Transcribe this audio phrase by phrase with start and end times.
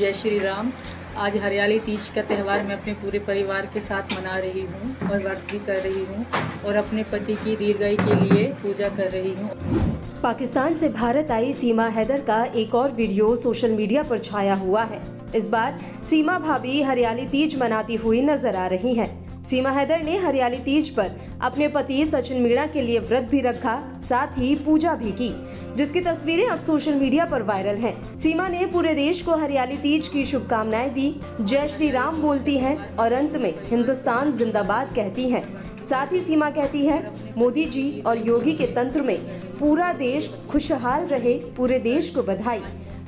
[0.00, 0.70] जय श्री राम।
[1.18, 5.22] आज हरियाली तीज का त्यौहार मैं अपने पूरे परिवार के साथ मना रही हूँ और
[5.22, 6.24] व्रत भी कर रही हूँ
[6.66, 9.50] और अपने पति की दीर्घायु के लिए पूजा कर रही हूँ।
[10.22, 14.82] पाकिस्तान से भारत आई सीमा हैदर का एक और वीडियो सोशल मीडिया पर छाया हुआ
[14.84, 15.02] है।
[15.36, 15.78] इस बार
[16.10, 19.08] सीमा भाभी हरियाली तीज मनाती हुई नज़र आ रही हैं।
[19.44, 23.80] सीमा हैदर ने हरियाली तीज पर अपने पति सचिन मीणा के लिए व्रत भी रखा
[24.10, 25.28] साथ ही पूजा भी की,
[25.76, 30.08] जिसकी तस्वीरें अब सोशल मीडिया पर वायरल हैं। सीमा ने पूरे देश को हरियाली तीज
[30.08, 35.44] की शुभकामनाएँ दी जय श्री राम बोलती हैं और अंत में हिंदुस्तान जिंदाबाद कहती हैं।
[35.84, 36.98] साथ ही सीमा कहती है,
[37.38, 39.18] मोदी जी और योगी के तंत्र में
[39.58, 42.62] पूरा देश खुशहाल रहे, पूरे देश को बधाई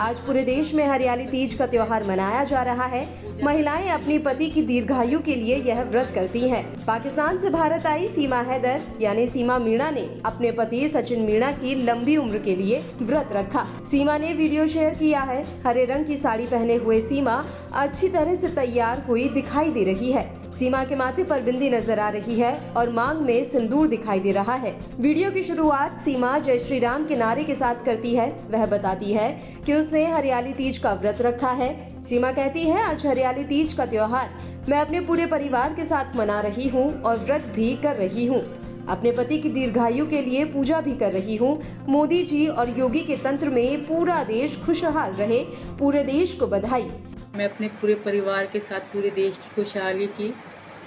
[0.00, 3.04] आज पूरे देश में हरियाली तीज का त्योहार मनाया जा रहा है
[3.44, 8.08] महिलाएँ अपनी पति की दीर्घायु के लिए यह व्रत करती हैं। पाकिस्तान से भारत आई
[8.08, 12.82] सीमा हैदर, यानी सीमा मीणा ने अपने पति सचिन मीणा की लंबी उम्र के लिए
[13.02, 17.44] व्रत रखा। सीमा ने वीडियो शेयर किया है। हरे रंग की साड़ी पहने हुए सीमा
[17.74, 21.98] अच्छी तरह से तैयार हुई दिखाई दे रही है। सीमा के माथे पर बिंदी नज़र
[21.98, 24.70] आ रही है और मांग में सिंदूर दिखाई दे रहा है।
[25.00, 29.12] वीडियो की शुरुआत सीमा जय श्री राम के नारे के साथ करती है। वह बताती
[29.12, 29.30] है
[29.66, 33.86] कि उसने हरियाली तीज का व्रत रखा है। सीमा कहती है, आज हरियाली तीज का
[33.86, 34.30] त्योहार।
[34.68, 38.40] मैं अपने पूरे परिवार के साथ मना रही हूँ और व्रत भी कर रही हूँ।
[38.88, 41.52] अपने पति की दीर्घायु के लिए पूजा भी कर रही हूँ।
[41.88, 45.42] मोदी जी और योगी के तंत्र में पूरा देश खुशहाल रहे,
[45.78, 46.88] पूरे देश को बधाई।
[47.36, 50.32] मैं अपने पूरे परिवार के साथ पूरे देश की खुशहाली की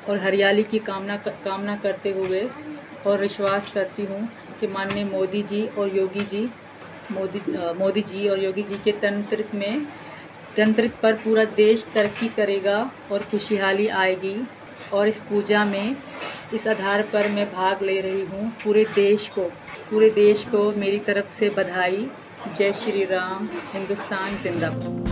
[0.09, 2.47] और हरियाली की कामना कामना करते हुए
[3.07, 4.27] और विश्वास करती हूँ
[4.59, 6.49] कि माननीय मोदी जी और योगी जी,
[7.11, 7.41] मोदी
[7.79, 9.85] मोदी जी और योगी जी के तंत्र में
[10.57, 12.79] तंत्र पर पूरा देश तरक्की करेगा
[13.11, 14.35] और खुशहाली आएगी।
[14.93, 15.95] और इस पूजा में,
[16.53, 19.41] इस आधार पर मैं भाग ले रही हूँ पूरे देश को।
[19.91, 22.07] पूरे देश को मेरी तरफ़ से बधाई।
[22.57, 25.05] जय श्री राम, हिंदुस्तान जिंदाबाद।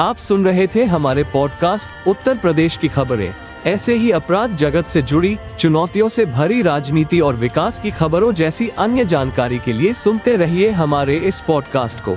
[0.00, 3.34] आप सुन रहे थे हमारे पॉडकास्ट उत्तर प्रदेश की खबरें।
[3.66, 8.68] ऐसे ही अपराध जगत से जुड़ी, चुनौतियों से भरी राजनीति और विकास की खबरों जैसी
[8.68, 12.16] अन्य जानकारी के लिए सुनते रहिए हमारे इस पॉडकास्ट को।